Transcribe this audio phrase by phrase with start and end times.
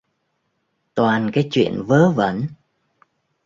[0.95, 2.45] toàn cái chuyện vớ vẩn